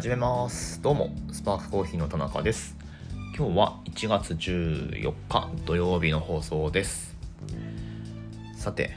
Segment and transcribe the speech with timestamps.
[0.00, 0.80] 始めます。
[0.80, 2.74] どうもスパークコーヒーの田中です。
[3.36, 7.14] 今日は1月14日土曜日の放送です。
[8.56, 8.96] さて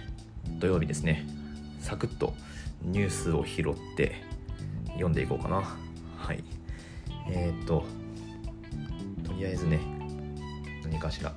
[0.60, 1.28] 土曜日ですね。
[1.82, 2.34] サクッと
[2.84, 4.16] ニュースを拾って
[4.94, 5.78] 読んでいこうかな。
[6.18, 6.42] はい。
[7.28, 7.84] えー、っと
[9.26, 9.82] とりあえずね
[10.86, 11.34] 何かしら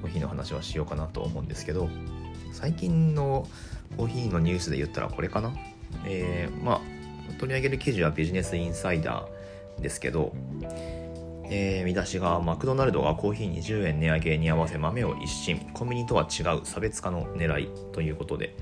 [0.00, 1.90] コーヒーの話はしようかなと思うんですけど
[2.52, 3.46] 最近の
[3.98, 5.52] コーヒーのニュースで言ったらこれかな。
[6.06, 6.97] えー、まあ
[7.38, 10.32] 取り上げる記事はビジネスインサイダーですけど、
[11.50, 15.58] えー、見出しがマクドナルドがコーヒー20円値上げに合わせ豆を一新。
[15.72, 18.56] コンビニとは違う差別化の狙いということで。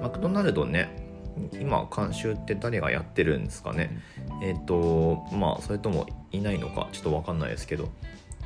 [0.00, 1.04] マクドナルドね
[1.52, 4.00] 今監修って誰がやってるんですかね。
[4.42, 7.88] えっ、ー、とまあそれともいないのかちょっと分かんないですけど。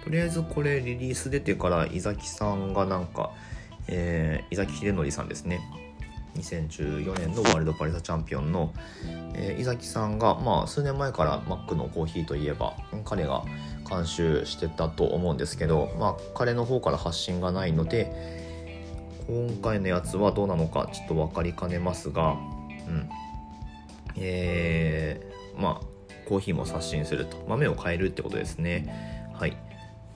[0.05, 3.33] とりあえずこれリリース出てから伊崎さんがなんか、
[3.89, 5.61] えー、伊崎秀則さんですね。
[6.39, 8.73] 2014年のワールドパレサチャンピオンの、
[9.35, 13.45] えー、伊崎さんが、まあ、数年前からマックのコーヒーといえば彼が
[13.89, 18.47] 監修してたと思うんですけど、まあ、彼の方から発信がないので
[19.29, 23.09] 今回のやつはどうなのかちょっと分かりかねますが、うん。
[24.17, 25.87] えー、まあ
[26.27, 27.45] コーヒーも刷新すると。
[27.47, 29.29] 豆を変えるってことですね。
[29.35, 29.57] はい。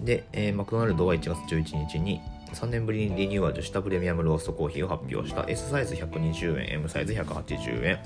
[0.01, 5.45] で、えー、マクドナルドは1月11日に3年ぶりにリニューアルしたプレミアムローストコーヒーを発表した。
[5.49, 7.99] S サイズ120円 M サイズ180円。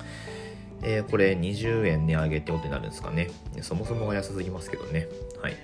[0.82, 3.30] えー、これ20円値上げってことになるんですかね。
[3.62, 5.08] そもそもが安すぎますけどね。
[5.42, 5.56] はい。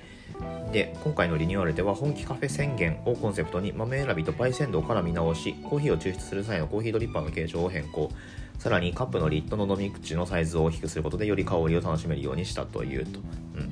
[0.73, 8.11] で今回のリニューアルでは本気カフェ宣言をコンセプトに豆選びと焙煎度から見直しコーヒーを抽出する際のコーヒードリッパーの形状を変更。
[8.59, 13.19] さらにカップのリットの飲み口のサイズを大きくすることでより香りを楽しめるようにしたというと、
[13.57, 13.72] うん、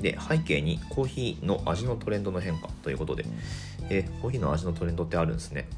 [0.00, 3.24] で背景にコーヒーの味のトレンドの変化ということで、
[3.88, 5.68] えー、コーヒーの味のトレンドってあるんですね。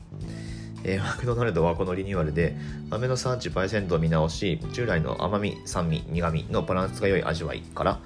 [0.85, 2.57] えー、 マクドナルドはこのリニューアルで
[2.91, 8.01] 豆の産地パイセントを見直し従来の甘み酸味苦味のバランスが良い味わいから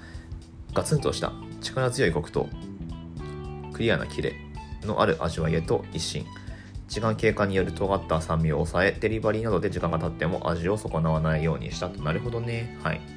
[0.73, 2.47] ガツンとした力強いコクと
[3.73, 4.35] クリアなキレ
[4.83, 6.25] のある味わいへと一新。
[6.87, 12.01] 時間経過による尖った酸味を抑えデリバリーなどで時間が経っても味を損なわないようにしたと。
[12.01, 12.77] なるほどね。
[12.81, 13.16] はい。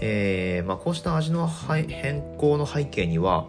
[0.00, 3.46] えーまあ、こうした味の変更の背景には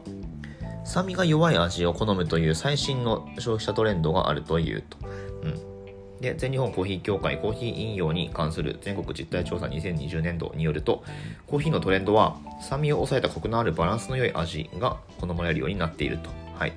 [0.83, 4.97] 酸味が弱い味を好むという最新の消費者トレンドがあるというと。
[5.43, 11.03] うん、で全日本コーヒー協会コーヒー飲用に関する全国実態調査2020年度によると
[11.45, 16.31] コーヒーのトレンドは酸味を抑えたコクのあるバランスの良い味が好まれるようになっていると。
[16.55, 16.73] はい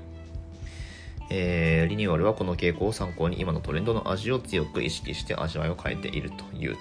[1.31, 6.77] えー、リニューアルはこの傾向を参考に今のトレンドの味を強く意識して味わいを変えているという、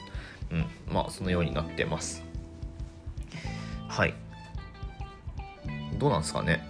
[0.52, 2.31] うん、まあそのようになってます。
[3.92, 4.14] はい。
[6.00, 6.66] どうなんですかね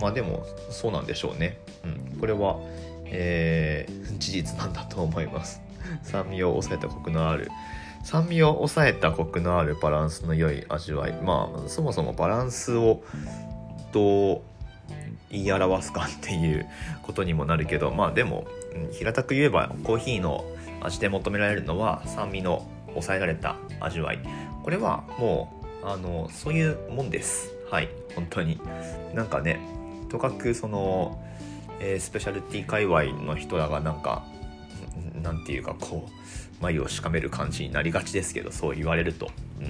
[0.00, 1.58] まあでもそうなんでしょうね。
[1.84, 2.56] うん、これは、
[3.04, 5.60] えー、事実なんだと思います。
[6.02, 7.50] 酸味を抑えたコクのある
[8.04, 13.02] 酸味を抑えたコクのあるバランスの良い味わいまあそもそもバランスを
[13.92, 14.40] どう
[15.30, 16.66] 言い表すかっていう
[17.02, 18.46] ことにもなるけどまあでも、
[18.92, 20.44] 平たく言えばコーヒーの
[20.80, 24.20] 味で求められるのは酸味の抑えられた味わい
[24.62, 25.57] これはもう
[25.92, 28.60] あのそういうもんですはい本当に
[29.14, 29.60] なんかね
[30.08, 31.22] とかくその、
[31.80, 34.24] えー、スペシャルティ界隈の人らがなんか
[35.22, 39.64] なんていうかこう眉をしかめる感じになりがちですけどそう言われると、う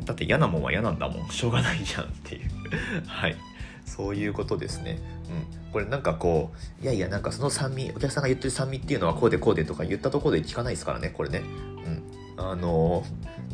[0.00, 2.50] ん、だって嫌なもんは嫌なんだもんしょうがないじゃんっていう
[3.06, 3.36] はい
[3.84, 4.98] そういうことですね。
[5.28, 5.70] うん。
[5.72, 11.40] これなんかこう、いやいやなんかその酸味、お客さんが言ってる酸味っていうのはこうでこうでとか言ったところで聞かないですからね、これね。
[11.40, 11.42] う
[11.90, 12.01] ん。
[12.50, 13.04] あの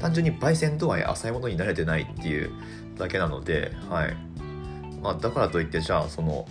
[0.00, 2.50] 単純に焙煎度合い浅いものに慣れてないっていう
[2.96, 4.16] だけなので、はい。
[5.02, 6.46] まあ、だからといってじゃあその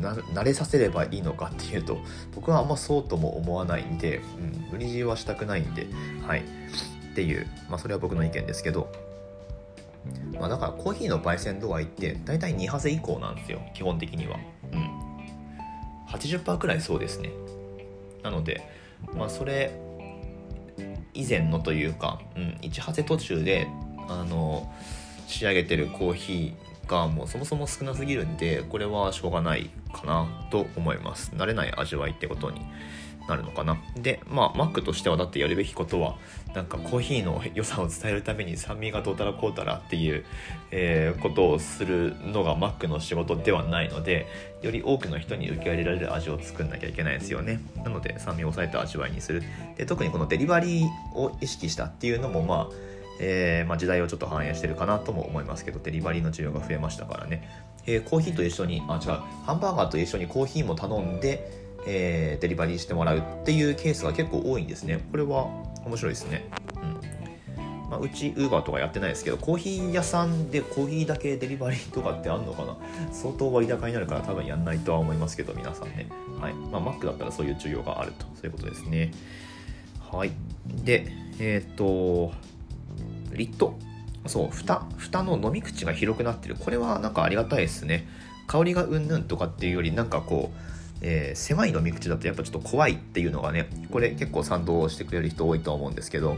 [0.00, 1.98] 慣れさせればいいのかっていうと
[2.34, 5.86] 僕はあんまそうとも思わないんで、うん、無理強いはしたくないんで
[6.26, 6.40] はい。
[6.40, 8.92] っていうまあそれは僕の意見ですけど。
[10.38, 14.36] まあだからコーヒーの焙煎度合いって大体2ハゼ以降なんですよ基本的には。
[14.72, 14.90] うん。
[16.08, 17.30] 80%くらいそうですね。
[18.22, 18.62] なので
[19.16, 19.72] まあそれ
[21.14, 23.66] 以前のというか、うん、1ハゼ途中で
[24.08, 24.72] あの
[25.26, 31.32] 仕上げてるコーヒーがもうそもそも少なすぎるんでこれはしょうがないかなと思います。
[31.34, 32.60] 慣れない味わいってことに。
[33.28, 33.78] なるのかな。
[33.96, 36.16] でまあマックとしてはだってやるべきことは
[36.54, 40.24] なんかコーヒーの良さを伝えるために酸味がどうたらこうたらっていう、
[40.70, 44.26] えー、ことをするのがマックの仕事ではないので
[44.62, 47.60] より多くの人に受け入れられる味を作んなきゃいけないですよね。
[47.76, 49.42] なので酸味を抑えた味わいにする。
[49.76, 57.48] で特にこのデリバリーを意識したっていうのもまあえー、まあ、時代をちょっと反映してるかなとも思いますけどデリバリーの需要が増えましたからね、
[57.86, 59.10] えー、コーヒーと一緒にあ違う。
[59.44, 65.00] ハンバーガーと一緒にコーヒーも頼んで、えー、デリバリーしてもらうっていうケースが結構多いんですね。
[65.10, 65.48] これは
[65.84, 66.48] 面白いですね、
[67.56, 72.76] うん、まあ、うちウーバーとかやってないですけどコーヒー屋さんでコーヒーだけデリバリーとかってあんのかな？
[73.12, 76.08] 相当割高になるから多分やんないとは思いますけど皆さんね。
[76.40, 76.54] はい。
[76.54, 78.26] まあ Mac だったらそういう需要があると。
[78.34, 79.12] そういうことですね。
[80.10, 80.32] はい。
[80.84, 81.06] で
[81.38, 82.32] えっ、と
[83.32, 83.76] リット。
[84.26, 84.86] そう蓋。
[84.96, 86.54] 蓋の飲み口が広くなってる。
[86.54, 88.06] これはなんかありがたいですね。
[88.46, 96.36] 香りがうんぬんとかっていうよりなんかこうえー、狭い飲み口だとやっぱちょっと怖いっていうのがねこれ結構賛同してくれる人多いと思うんですけど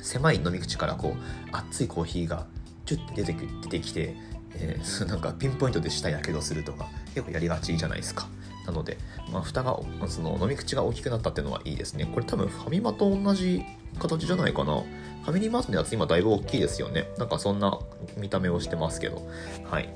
[0.00, 2.46] 狭い飲み口からこう熱いコーヒーが
[2.84, 4.14] チュッて出て出てきて、
[4.56, 8.28] えー、なんかピンポイントで舌やけどするとか結構やりがちじゃないですか。
[8.66, 8.96] なので、
[9.30, 9.78] まあ、蓋が
[10.08, 12.06] その飲み口が大きくなったっていうのはいいですね。
[12.06, 13.62] これ多分ファミマと同じ
[13.98, 14.82] 形じゃないかな。
[15.24, 17.08] ファミリーマートのやつ今だいぶ大きいですよね。
[17.18, 17.78] なんかそんな
[18.16, 19.26] 見た目をしてますけど。
[19.70, 19.88] はい。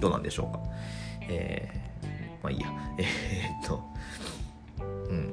[0.00, 0.60] どうなんでしょうか。
[1.28, 1.87] えー、
[2.42, 2.68] まあいいや
[2.98, 3.82] えー、っと
[4.80, 5.32] うんうん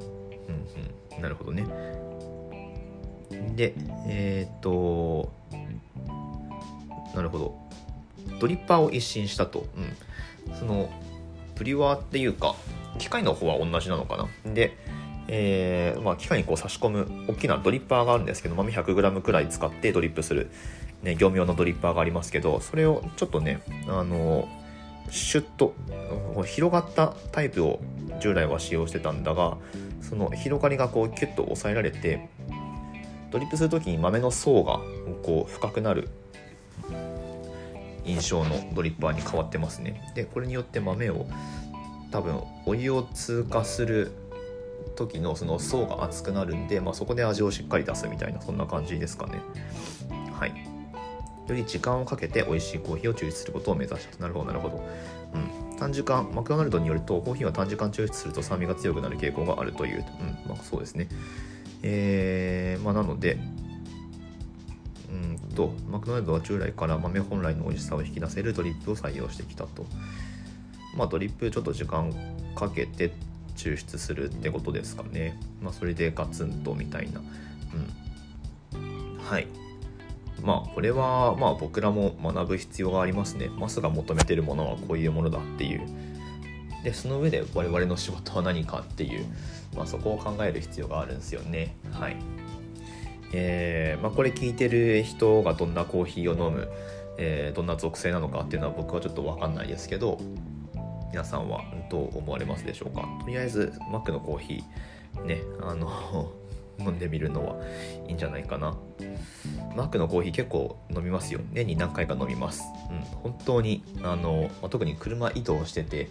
[1.16, 1.64] うんなるほどね
[3.56, 3.74] で、
[4.06, 5.32] えっ、と、
[7.14, 7.58] なるほど。
[8.38, 9.66] ドリッパーを一新したと。
[9.76, 10.54] うん。
[10.56, 10.90] その、
[11.54, 12.54] プリワーっていうか、
[12.98, 14.52] 機械の方は同じなのかな。
[14.52, 14.76] で、
[15.28, 20.50] えー、まあ、機械にこう差し込む大きなドリッパーがあるんですけど、豆 100g くらい使ってドリップする、
[21.02, 24.48] ね、業務用のドリッパーがありますけど、それをちょっとね、あの、
[25.10, 25.74] シュッと
[26.44, 27.80] 広がったタイプを
[28.20, 29.56] 従来は使用してたんだが
[30.00, 32.28] その広がりがこうキュッと抑えられて
[33.30, 34.80] ドリップする時に豆の層が
[35.22, 36.08] こう深くなる
[38.04, 40.12] 印象のドリッパーに変わってますね。
[40.14, 41.26] でこれによって豆を
[42.12, 44.12] 多分お湯を通過する
[44.94, 49.40] 時のその層が厚くなるんで、まあ、そこで味をしっかり出すみたいなそんな感じですかね。
[50.32, 50.75] はい。
[51.52, 54.84] より時間をかけて美味しいコーヒーを抽出することを目指したなるほどなるほど、
[55.34, 61.08] うん、短時間マクドナルドによるとコーヒーは短時間抽出すると酸味が強くなる傾向があるという、うんまあ、そうですね
[61.82, 63.38] えー、まあ、なので、
[65.10, 69.86] うんと、マクドナルドは従来から豆本来の美味しさを引き出せるドリップを採用してきたと。
[70.96, 72.12] まあ、ドリップちょっと時間
[72.54, 73.12] かけて
[73.56, 75.38] 抽出するってことですかね。
[75.60, 77.20] まあ、それでガツンとみたいな。
[78.74, 79.18] うん。
[79.18, 79.46] はい。
[80.46, 83.50] まあ、これは、まあ、僕らも学ぶ必要がありますね。
[83.58, 85.80] マスが求めてるものはこういうものだっていう。
[86.84, 89.26] で、その上で我々の仕事は何かっていう。
[89.76, 91.74] まあ、そこを考える必要があるんですよね。
[91.90, 92.16] はい。
[93.32, 96.68] えー、まあ、これ聞いてる人がどんなコーヒーを飲む、
[97.18, 100.18] えー、どんな属性なのかっていうのは僕はちょっと分かんないですけど
[101.10, 103.02] 皆さんはどう思われますでしょうか？
[103.22, 105.88] とりあえずマックのコーヒーねあの
[106.78, 107.56] 飲んでみるのは
[108.06, 108.76] いいんじゃないかな。
[109.74, 111.40] マックのコーヒー結構飲みますよ。
[111.52, 112.64] 年に何回か飲みます。
[112.90, 113.00] うん。
[113.32, 116.08] 本当にあの、ま、特に車移動してて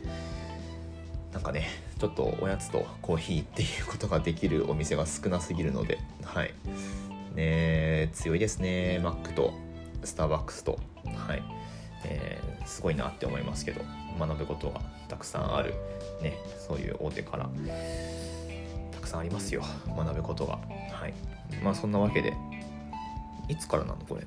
[1.34, 1.68] なんかね
[2.00, 6.54] ちょっとおやつとコーヒーっていうことができるお店が少なすぎるのではい。
[7.36, 9.54] ね強いですねマックと
[10.04, 10.80] スターバックスと。
[11.28, 11.44] はい。
[12.08, 13.82] えー、すごいなって思いますけど
[14.20, 15.74] 学ぶことがたくさんある。
[16.22, 17.50] ねそういう大手から。
[19.06, 19.64] くさんありますよ
[19.96, 20.60] 学ぶことが。
[20.92, 21.14] はい。
[21.64, 22.34] まあそんなわけで
[23.48, 24.24] いつからなのこれ？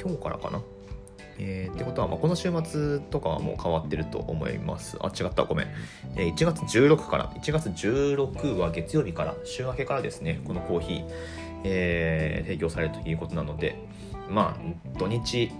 [0.00, 0.60] 今日からかな？
[1.38, 4.98] えー、ってことは、まあ、この週末とかはもう変わってると思います。
[5.00, 5.66] あ、違った、ごめん。
[6.14, 11.04] えー、1月16から、1月16は月曜日から、週明けからですね、このコーヒー、
[11.64, 13.76] えー、提供されるということなので、
[14.28, 15.50] まあ、土日、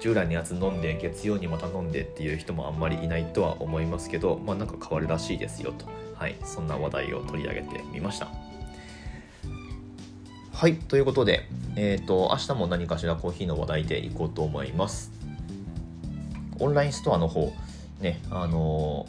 [0.00, 5.86] 従来のやつ飲んで、月曜にまた飲んでっていう人もあんまりいないとは思いますけど、まあ、なんか変わるらしいですよと。
[6.14, 8.28] はい、そんな話題を取り上げてみました。
[10.52, 15.12] はい、ということで、えっ、ー、と、明日も何かしらコーヒーの話題でいこうと思います。
[16.58, 17.52] オンラインストアの方、
[18.00, 19.06] ね、あの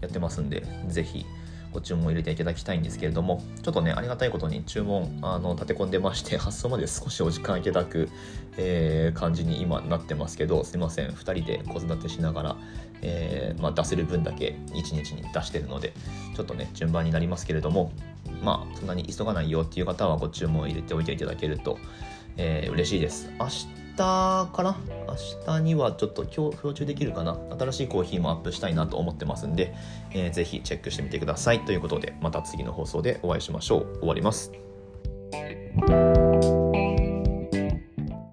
[0.00, 1.26] ー、やってますんで、ぜひ
[1.72, 8.08] ご注文を入れていただきたいんですけれども、ちょっとね、ありがたいことに注文、あの、立て込んでまして、 発送まで少しお時間いただく、
[8.56, 12.56] えー、感じに今なってますけど、すいません、2人で子育てしながら、
[13.02, 15.92] えー、まあ、出せる分だけ1日に出してるので、
[16.36, 17.92] ちょっとね、順番になりますけれども、
[18.42, 21.78] まあ、そんなに急がないよっていう方はご注文を入れておいていただけると、
[22.36, 23.30] えー、嬉しいです。
[23.38, 24.76] 明日かな？
[25.06, 25.16] 明
[25.58, 27.38] 日にはちょっと今日表中できるかな？
[27.58, 29.74] 新しいコーヒーもアップしたいなと思ってますんで、
[30.12, 31.60] えー、ぜひチェックしてみてください。
[31.64, 33.98] ということで、また次の放送でお会いしましょう。
[34.00, 34.52] 終わります。